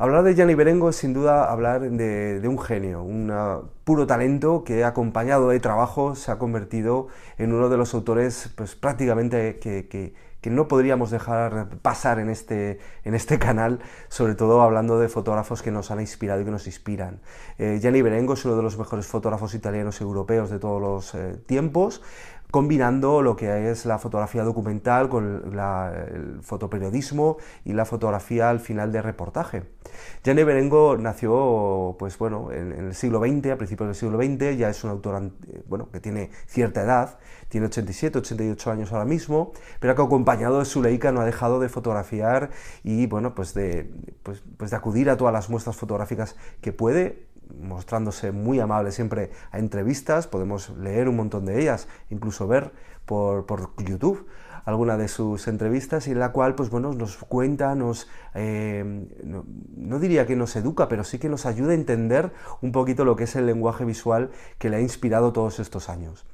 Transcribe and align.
Hablar 0.00 0.22
de 0.24 0.34
Gianni 0.34 0.54
Berengo 0.54 0.88
es 0.88 0.96
sin 0.96 1.12
duda 1.12 1.44
hablar 1.44 1.82
de, 1.82 2.40
un 2.48 2.58
genio, 2.58 3.02
un 3.02 3.30
puro 3.84 4.06
talento 4.06 4.64
que 4.64 4.82
acompañado 4.82 5.50
de 5.50 5.60
trabajo 5.60 6.14
se 6.14 6.32
ha 6.32 6.38
convertido 6.38 7.08
en 7.36 7.52
uno 7.52 7.68
de 7.68 7.76
los 7.76 7.92
autores 7.92 8.50
pues, 8.56 8.74
prácticamente 8.76 9.58
que, 9.58 10.14
no 10.44 10.68
podríamos 10.68 11.10
dejar 11.10 11.68
pasar 11.82 12.18
en 12.18 12.30
este, 12.30 12.78
en 13.04 13.14
este 13.14 13.38
canal, 13.38 13.80
sobre 14.08 14.34
todo 14.34 14.62
hablando 14.62 14.98
de 14.98 15.10
fotógrafos 15.10 15.60
que 15.60 15.70
nos 15.70 15.90
han 15.90 16.00
inspirado 16.00 16.40
y 16.40 16.46
que 16.46 16.50
nos 16.50 16.66
inspiran. 16.66 17.20
Eh, 17.58 17.78
Gianni 17.82 18.00
Berengo 18.00 18.32
es 18.32 18.44
uno 18.46 18.56
de 18.56 18.62
los 18.62 18.78
mejores 18.78 19.06
fotógrafos 19.06 19.52
italianos 19.52 20.00
europeos 20.00 20.48
de 20.48 20.58
todos 20.58 20.80
los 20.80 21.14
eh, 21.14 21.36
tiempos, 21.44 22.00
combinando 22.50 23.22
lo 23.22 23.36
que 23.36 23.70
es 23.70 23.86
la 23.86 23.98
fotografía 23.98 24.42
documental 24.44 25.08
con 25.08 25.42
el 25.52 26.42
fotoperiodismo 26.42 27.36
y 27.64 27.72
la 27.72 27.84
fotografía 27.84 28.50
al 28.50 28.60
final 28.60 28.92
de 28.92 29.02
reportaje. 29.02 29.62
Gianni 30.22 30.44
Berengo 30.44 30.96
nació 30.96 31.96
pues, 31.98 32.18
bueno, 32.18 32.52
en, 32.52 32.72
el 32.72 32.94
siglo 32.94 33.20
XX, 33.20 33.52
a 33.52 33.56
principios 33.56 33.88
del 33.88 33.94
siglo 33.94 34.18
XX, 34.18 34.56
ya 34.56 34.68
es 34.68 34.84
un 34.84 34.90
autor 34.90 35.22
eh, 35.48 35.62
bueno, 35.66 35.90
que 35.90 36.00
tiene 36.00 36.30
cierta 36.46 36.82
edad, 36.82 37.18
tiene 37.48 37.66
87, 37.66 38.18
88 38.18 38.70
años 38.70 38.92
ahora 38.92 39.04
mismo, 39.04 39.52
pero 39.80 39.92
acompañado 39.92 40.58
de 40.60 40.64
su 40.64 40.82
leica 40.82 41.12
no 41.12 41.20
ha 41.20 41.24
dejado 41.24 41.60
de 41.60 41.68
fotografiar 41.68 42.50
y 42.84 43.06
bueno, 43.06 43.34
pues 43.34 43.54
de, 43.54 43.90
pues, 44.22 44.42
pues 44.56 44.70
de 44.70 44.76
acudir 44.76 45.10
a 45.10 45.16
todas 45.16 45.32
las 45.32 45.50
muestras 45.50 45.76
fotográficas 45.76 46.36
que 46.60 46.72
puede 46.72 47.26
mostrándose 47.60 48.32
muy 48.32 48.60
amable 48.60 48.92
siempre 48.92 49.30
a 49.50 49.58
entrevistas, 49.58 50.26
podemos 50.26 50.70
leer 50.76 51.08
un 51.08 51.16
montón 51.16 51.46
de 51.46 51.60
ellas, 51.60 51.88
incluso 52.10 52.46
ver 52.46 52.72
por, 53.06 53.70
YouTube 53.78 54.26
alguna 54.64 54.96
de 54.96 55.08
sus 55.08 55.48
entrevistas 55.48 56.06
y 56.06 56.12
en 56.12 56.20
la 56.20 56.32
cual 56.32 56.54
pues 56.54 56.68
bueno 56.70 56.92
nos 56.92 57.16
cuenta 57.16 57.74
nos 57.74 58.08
eh, 58.34 59.08
no, 59.24 59.98
diría 59.98 60.26
que 60.26 60.36
nos 60.36 60.54
educa 60.54 60.86
pero 60.86 61.02
sí 61.02 61.18
que 61.18 61.30
nos 61.30 61.46
ayuda 61.46 61.72
a 61.72 61.74
entender 61.74 62.30
un 62.60 62.70
poquito 62.70 63.04
lo 63.04 63.16
que 63.16 63.24
es 63.24 63.34
el 63.36 63.46
lenguaje 63.46 63.84
visual 63.84 64.30
que 64.58 64.68
le 64.68 64.76
ha 64.76 64.80
inspirado 64.80 65.32
todos 65.32 65.58
estos 65.58 65.88
años 65.88 66.26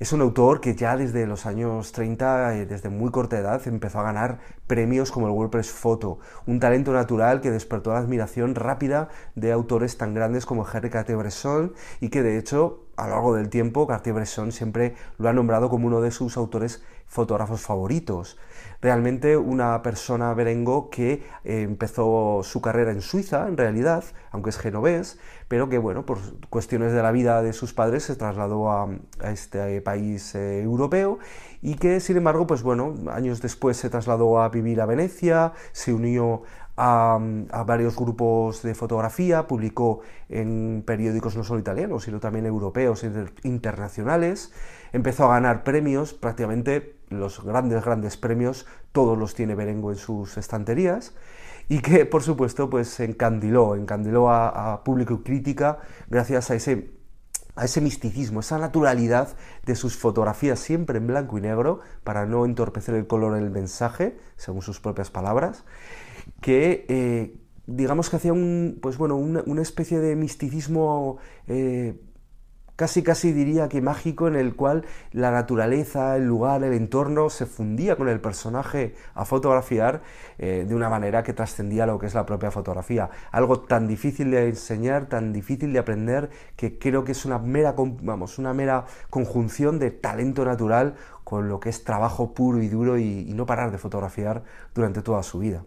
es 0.00 0.14
un 0.14 0.22
autor 0.22 0.62
que 0.62 0.74
ya 0.74 0.96
desde 0.96 1.26
los 1.26 1.44
años 1.44 1.92
30, 1.92 2.56
eh, 2.56 2.64
desde 2.64 2.88
muy 2.88 3.10
corta 3.10 3.38
edad, 3.38 3.60
empezó 3.68 4.00
a 4.00 4.02
ganar 4.02 4.38
premios 4.66 5.12
como 5.12 5.26
el 5.26 5.32
WordPress 5.34 5.70
Photo, 5.70 6.20
un 6.46 6.58
talento 6.58 6.94
natural 6.94 7.42
que 7.42 7.50
despertó 7.50 7.92
la 7.92 7.98
admiración 7.98 8.54
rápida 8.54 9.10
de 9.34 9.52
autores 9.52 9.98
tan 9.98 10.14
grandes 10.14 10.46
como 10.46 10.66
Henri 10.66 10.88
Cartier-Bresson 10.88 11.74
y 12.00 12.08
que 12.08 12.22
de 12.22 12.38
hecho 12.38 12.86
a 12.96 13.08
lo 13.08 13.10
largo 13.10 13.34
del 13.34 13.50
tiempo 13.50 13.86
Cartier-Bresson 13.86 14.52
siempre 14.52 14.94
lo 15.18 15.28
ha 15.28 15.34
nombrado 15.34 15.68
como 15.68 15.86
uno 15.86 16.00
de 16.00 16.12
sus 16.12 16.38
autores 16.38 16.82
fotógrafos 17.06 17.60
favoritos 17.60 18.38
realmente 18.82 19.36
una 19.36 19.82
persona 19.82 20.32
berengo 20.34 20.90
que 20.90 21.22
eh, 21.44 21.62
empezó 21.62 22.42
su 22.42 22.60
carrera 22.60 22.92
en 22.92 23.02
Suiza, 23.02 23.46
en 23.46 23.56
realidad, 23.56 24.04
aunque 24.30 24.50
es 24.50 24.58
genovés, 24.58 25.18
pero 25.48 25.68
que, 25.68 25.78
bueno, 25.78 26.06
por 26.06 26.18
cuestiones 26.48 26.92
de 26.92 27.02
la 27.02 27.12
vida 27.12 27.42
de 27.42 27.52
sus 27.52 27.74
padres 27.74 28.04
se 28.04 28.16
trasladó 28.16 28.70
a, 28.70 28.88
este 29.24 29.80
país 29.80 30.34
eh, 30.34 30.62
europeo 30.62 31.18
y 31.60 31.74
que, 31.74 32.00
sin 32.00 32.16
embargo, 32.16 32.46
pues 32.46 32.62
bueno, 32.62 32.94
años 33.10 33.42
después 33.42 33.76
se 33.76 33.90
trasladó 33.90 34.40
a 34.40 34.48
vivir 34.48 34.80
a 34.80 34.86
Venecia, 34.86 35.52
se 35.72 35.92
unió 35.92 36.42
a, 36.76 37.18
varios 37.66 37.96
grupos 37.96 38.62
de 38.62 38.74
fotografía, 38.74 39.46
publicó 39.46 40.00
en 40.30 40.82
periódicos 40.86 41.36
no 41.36 41.44
solo 41.44 41.60
italianos, 41.60 42.04
sino 42.04 42.20
también 42.20 42.46
europeos 42.46 43.04
e 43.04 43.10
internacionales, 43.42 44.52
empezó 44.92 45.26
a 45.26 45.34
ganar 45.34 45.62
premios, 45.62 46.14
prácticamente 46.14 46.99
los 47.10 47.44
grandes, 47.44 47.84
grandes 47.84 48.16
premios, 48.16 48.66
todos 48.92 49.18
los 49.18 49.34
tiene 49.34 49.54
Berengo 49.54 49.90
en 49.90 49.98
sus 49.98 50.36
estanterías, 50.38 51.14
y 51.68 51.80
que 51.80 52.06
por 52.06 52.22
supuesto 52.22 52.70
pues 52.70 52.98
encandiló, 53.00 53.76
encandiló 53.76 54.30
a, 54.30 54.82
público 54.84 55.14
y 55.14 55.18
crítica 55.18 55.78
gracias 56.08 56.50
a 56.50 56.54
ese 56.54 56.98
a 57.56 57.64
ese 57.64 57.80
misticismo, 57.80 58.40
esa 58.40 58.58
naturalidad 58.58 59.36
de 59.66 59.74
sus 59.74 59.96
fotografías 59.96 60.60
siempre 60.60 60.98
en 60.98 61.08
blanco 61.08 61.36
y 61.36 61.42
negro, 61.42 61.80
para 62.04 62.24
no 62.24 62.46
entorpecer 62.46 62.94
el 62.94 63.06
color 63.06 63.36
en 63.36 63.42
el 63.42 63.50
mensaje, 63.50 64.16
según 64.36 64.62
sus 64.62 64.80
propias 64.80 65.10
palabras, 65.10 65.64
que 66.40 66.86
eh, 66.88 67.36
digamos 67.66 68.08
que 68.08 68.16
hacía 68.16 68.32
un, 68.32 68.78
pues 68.80 68.96
bueno, 68.96 69.16
una, 69.16 69.62
especie 69.62 69.98
de 69.98 70.16
misticismo 70.16 71.18
eh, 71.48 72.00
casi 72.80 73.02
casi 73.02 73.34
diría 73.34 73.68
que 73.68 73.82
mágico 73.82 74.26
en 74.26 74.36
el 74.36 74.56
cual 74.56 74.86
la 75.12 75.30
naturaleza, 75.30 76.16
el 76.16 76.24
lugar, 76.24 76.64
el 76.64 76.72
entorno 76.72 77.28
se 77.28 77.44
fundía 77.44 77.94
con 77.94 78.08
el 78.08 78.22
personaje 78.22 78.94
a 79.14 79.26
fotografiar 79.26 80.00
eh, 80.38 80.64
de 80.66 80.74
una 80.74 80.88
manera 80.88 81.22
que 81.22 81.34
trascendía 81.34 81.84
lo 81.84 81.98
que 81.98 82.06
es 82.06 82.14
la 82.14 82.24
propia 82.24 82.50
fotografía. 82.50 83.10
Algo 83.32 83.60
tan 83.60 83.86
difícil 83.86 84.30
de 84.30 84.48
enseñar, 84.48 85.10
tan 85.10 85.30
difícil 85.30 85.74
de 85.74 85.78
aprender, 85.78 86.30
que 86.56 86.78
creo 86.78 87.04
que 87.04 87.12
es 87.12 87.26
una 87.26 87.38
mera, 87.38 87.74
vamos, 87.76 88.38
una 88.38 88.54
mera 88.54 88.86
conjunción 89.10 89.78
de 89.78 89.90
talento 89.90 90.46
natural 90.46 90.94
con 91.22 91.50
lo 91.50 91.60
que 91.60 91.68
es 91.68 91.84
trabajo 91.84 92.32
puro 92.32 92.62
y 92.62 92.68
duro 92.68 92.96
y 92.96 93.30
no 93.34 93.44
parar 93.44 93.72
de 93.72 93.76
fotografiar 93.76 94.42
durante 94.74 95.02
toda 95.02 95.22
su 95.22 95.38
vida. 95.38 95.64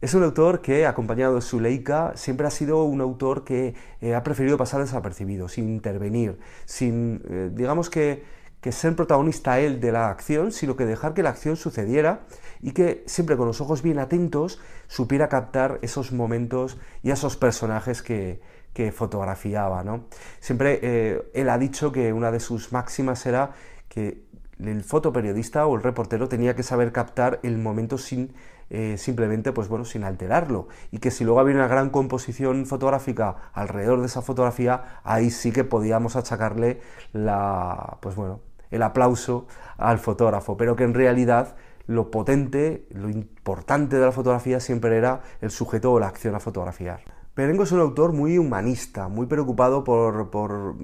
Es 0.00 0.14
un 0.14 0.22
autor 0.22 0.62
que, 0.62 0.86
acompañado 0.86 1.34
de 1.34 1.42
su 1.42 1.60
Leica, 1.60 2.12
siempre 2.14 2.46
ha 2.46 2.50
sido 2.50 2.84
un 2.84 3.02
autor 3.02 3.44
que 3.44 3.74
eh, 4.00 4.14
ha 4.14 4.22
preferido 4.22 4.56
pasar 4.56 4.80
desapercibido, 4.80 5.48
sin 5.48 5.68
intervenir, 5.68 6.38
sin, 6.64 7.22
eh, 7.28 7.50
digamos 7.52 7.90
que, 7.90 8.24
que 8.62 8.72
ser 8.72 8.96
protagonista 8.96 9.60
él 9.60 9.78
de 9.78 9.92
la 9.92 10.08
acción, 10.08 10.52
sino 10.52 10.74
que 10.74 10.86
dejar 10.86 11.12
que 11.12 11.22
la 11.22 11.30
acción 11.30 11.56
sucediera 11.56 12.20
y 12.62 12.72
que 12.72 13.04
siempre 13.06 13.36
con 13.36 13.46
los 13.46 13.60
ojos 13.60 13.82
bien 13.82 13.98
atentos 13.98 14.58
supiera 14.86 15.28
captar 15.28 15.78
esos 15.82 16.12
momentos 16.12 16.78
y 17.02 17.10
esos 17.10 17.36
personajes 17.36 18.00
que, 18.00 18.40
que 18.72 18.92
fotografiaba. 18.92 19.84
¿no? 19.84 20.04
Siempre 20.40 20.78
eh, 20.82 21.30
él 21.34 21.48
ha 21.48 21.58
dicho 21.58 21.92
que 21.92 22.12
una 22.12 22.30
de 22.30 22.40
sus 22.40 22.72
máximas 22.72 23.26
era 23.26 23.52
que 23.88 24.22
el 24.58 24.82
fotoperiodista 24.82 25.66
o 25.66 25.76
el 25.76 25.82
reportero 25.82 26.28
tenía 26.28 26.54
que 26.54 26.62
saber 26.62 26.92
captar 26.92 27.40
el 27.42 27.58
momento 27.58 27.98
sin 27.98 28.32
eh, 28.70 28.96
simplemente, 28.98 29.52
pues 29.52 29.68
bueno, 29.68 29.84
sin 29.84 30.04
alterarlo. 30.04 30.68
Y 30.90 30.98
que 30.98 31.10
si 31.10 31.24
luego 31.24 31.40
había 31.40 31.56
una 31.56 31.68
gran 31.68 31.90
composición 31.90 32.66
fotográfica 32.66 33.50
alrededor 33.52 34.00
de 34.00 34.06
esa 34.06 34.22
fotografía, 34.22 35.00
ahí 35.04 35.30
sí 35.30 35.52
que 35.52 35.64
podíamos 35.64 36.16
achacarle 36.16 36.80
la, 37.12 37.98
pues 38.00 38.14
bueno, 38.14 38.40
el 38.70 38.82
aplauso 38.82 39.46
al 39.76 39.98
fotógrafo, 39.98 40.56
pero 40.56 40.76
que 40.76 40.84
en 40.84 40.94
realidad 40.94 41.56
lo 41.86 42.12
potente, 42.12 42.86
lo 42.90 43.08
importante 43.08 43.96
de 43.96 44.06
la 44.06 44.12
fotografía 44.12 44.60
siempre 44.60 44.96
era 44.96 45.22
el 45.40 45.50
sujeto 45.50 45.92
o 45.92 45.98
la 45.98 46.06
acción 46.06 46.36
a 46.36 46.40
fotografiar. 46.40 47.00
Perengo 47.34 47.64
es 47.64 47.72
un 47.72 47.80
autor 47.80 48.12
muy 48.12 48.38
humanista, 48.38 49.08
muy 49.08 49.26
preocupado 49.26 49.82
por, 49.82 50.30
por 50.30 50.76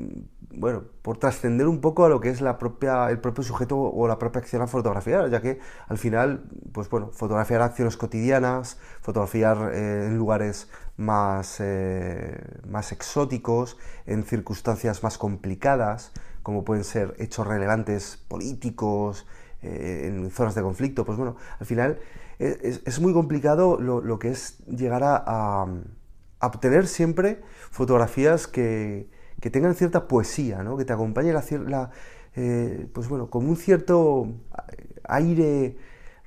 bueno, 0.59 0.85
por 1.03 1.19
trascender 1.19 1.69
un 1.69 1.81
poco 1.81 2.05
a 2.05 2.09
lo 2.09 2.21
que 2.21 2.31
es 2.31 2.41
la 2.41 2.59
propia, 2.59 3.11
el 3.11 3.21
propio 3.21 3.45
sujeto 3.45 3.79
o 3.79 4.09
la 4.09 4.19
propia 4.19 4.41
acción 4.41 4.63
a 4.63 4.67
fotografiar, 4.67 5.29
ya 5.31 5.41
que 5.41 5.59
al 5.89 5.99
final, 5.99 6.45
pues 6.73 6.89
bueno, 6.89 7.11
fotografiar 7.13 7.63
acciones 7.63 7.97
cotidianas, 7.97 8.79
fotografiar 9.03 9.73
eh, 9.75 10.07
en 10.07 10.17
lugares 10.17 10.69
más, 10.97 11.59
eh, 11.61 12.39
más 12.69 12.93
exóticos, 12.93 13.77
en 14.07 14.25
circunstancias 14.25 15.03
más 15.03 15.19
complicadas, 15.19 16.13
como 16.43 16.65
pueden 16.65 16.85
ser 16.85 17.15
hechos 17.19 17.47
relevantes 17.47 18.17
políticos, 18.29 19.27
eh, 19.63 20.05
en 20.07 20.31
zonas 20.31 20.55
de 20.55 20.63
conflicto, 20.63 21.05
pues 21.05 21.19
bueno, 21.19 21.37
al 21.59 21.67
final 21.67 21.99
es, 22.39 23.01
muy 23.01 23.13
complicado 23.15 23.81
lo, 23.81 24.19
que 24.19 24.29
es 24.29 24.59
llegar 24.67 25.03
a 25.05 25.67
obtener 26.41 26.87
siempre 26.87 27.41
fotografías 27.71 28.47
que 28.47 29.09
que 29.41 29.51
tengan 29.51 29.75
cierta 29.75 30.09
poesía, 30.09 30.63
¿no? 30.63 30.77
que 30.77 30.85
te 30.85 30.93
acompañe 30.93 31.33
la, 31.33 31.45
la 31.67 31.91
eh, 32.35 32.89
pues 32.93 33.09
bueno, 33.09 33.31
con 33.31 33.49
un 33.49 33.57
cierto 33.57 34.29
aire 35.05 35.77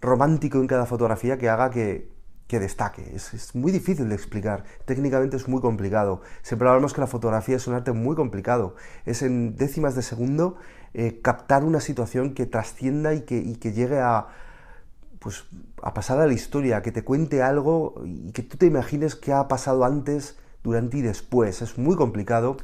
romántico 0.02 0.58
en 0.60 0.68
cada 0.68 0.86
fotografía 0.86 1.38
que 1.38 1.50
haga 1.50 1.70
que, 1.70 2.10
que 2.50 2.60
destaque. 2.60 3.16
Es, 3.16 3.54
muy 3.54 3.72
difícil 3.72 4.10
de 4.10 4.16
explicar, 4.16 4.64
técnicamente 4.86 5.38
es 5.38 5.48
muy 5.48 5.62
complicado. 5.62 6.22
Siempre 6.42 6.68
hablamos 6.68 6.94
que 6.94 7.02
la 7.02 7.08
fotografía 7.08 7.56
es 7.58 7.68
un 7.68 7.76
arte 7.76 7.92
muy 7.92 8.16
complicado. 8.16 8.76
Es 9.06 9.22
en 9.22 9.56
décimas 9.56 9.94
de 9.96 10.02
segundo 10.02 10.58
eh, 10.96 11.22
captar 11.22 11.64
una 11.64 11.80
situación 11.80 12.34
que 12.34 12.48
trascienda 12.48 13.14
y 13.14 13.22
que, 13.22 13.38
y 13.38 13.58
que 13.58 13.72
llegue 13.72 14.00
a, 14.00 14.28
pues, 15.20 15.46
a 15.84 15.94
pasar 15.94 16.20
a 16.20 16.26
la 16.26 16.34
historia, 16.34 16.82
que 16.82 16.92
te 16.92 17.04
cuente 17.04 17.44
algo 17.44 18.02
y 18.04 18.32
que 18.32 18.42
tú 18.42 18.58
te 18.58 18.66
imagines 18.66 19.16
qué 19.16 19.32
ha 19.32 19.48
pasado 19.48 19.86
antes, 19.86 20.36
durante 20.64 20.98
y 20.98 21.02
después. 21.04 21.62
Es 21.62 21.78
muy 21.78 21.96
complicado 21.96 22.58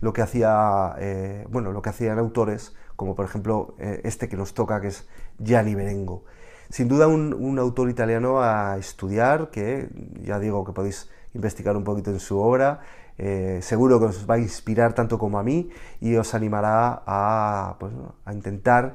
lo 0.00 0.12
que 0.12 0.22
hacía, 0.22 0.94
eh, 0.98 1.46
bueno, 1.50 1.72
lo 1.72 1.82
que 1.82 1.90
hacían 1.90 2.18
autores, 2.18 2.74
como 2.96 3.14
por 3.14 3.24
ejemplo 3.24 3.74
eh, 3.78 4.00
este 4.04 4.28
que 4.28 4.36
nos 4.36 4.54
toca, 4.54 4.80
que 4.80 4.88
es 4.88 5.08
Gianni 5.38 5.74
Berengo. 5.74 6.24
Sin 6.70 6.88
duda 6.88 7.06
un, 7.08 7.58
autor 7.58 7.88
italiano 7.88 8.42
a 8.42 8.76
estudiar, 8.78 9.50
que 9.50 9.88
ya 10.22 10.38
digo 10.38 10.64
que 10.64 10.72
podéis 10.72 11.08
investigar 11.32 11.76
un 11.76 11.84
poquito 11.84 12.10
en 12.10 12.20
su 12.20 12.38
obra, 12.38 12.80
eh, 13.16 13.60
seguro 13.62 13.98
que 13.98 14.06
os 14.06 14.28
va 14.28 14.34
a 14.34 14.38
inspirar 14.38 14.92
tanto 14.92 15.18
como 15.18 15.38
a 15.38 15.42
mí 15.42 15.70
y 16.00 16.16
os 16.16 16.34
animará 16.34 17.02
a, 17.06 17.76
pues, 17.80 17.92
a 18.24 18.32
intentar 18.32 18.94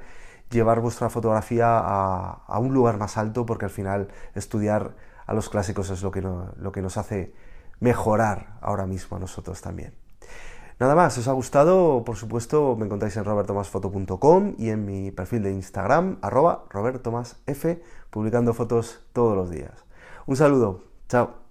llevar 0.51 0.81
vuestra 0.81 1.09
fotografía 1.09 1.79
a, 1.79 2.59
un 2.59 2.73
lugar 2.73 2.97
más 2.97 3.17
alto, 3.17 3.45
porque 3.45 3.65
al 3.65 3.71
final 3.71 4.09
estudiar 4.35 4.95
a 5.25 5.33
los 5.33 5.50
clásicos 5.50 5.89
es 5.89 6.03
lo 6.03 6.11
que, 6.11 6.21
lo 6.21 6.71
que 6.71 6.81
nos 6.81 6.97
hace 6.97 7.33
mejorar 7.79 8.59
ahora 8.61 8.85
mismo 8.85 9.17
a 9.17 9.19
nosotros 9.19 9.61
también. 9.61 10.02
Nada 10.79 10.95
más, 10.95 11.13
si 11.13 11.19
os 11.19 11.27
ha 11.27 11.33
gustado, 11.33 12.03
por 12.03 12.15
supuesto, 12.15 12.75
me 12.75 12.85
encontráis 12.85 13.15
en 13.17 13.25
robertomasfoto.com 13.25 14.55
y 14.57 14.69
en 14.69 14.85
mi 14.85 15.11
perfil 15.11 15.43
de 15.43 15.51
Instagram, 15.51 16.17
arroba 16.21 16.65
robertomasf, 16.69 17.37
publicando 18.09 18.53
fotos 18.53 19.01
todos 19.13 19.35
los 19.35 19.49
días. 19.49 19.85
Un 20.25 20.35
saludo, 20.35 20.83
chao. 21.07 21.42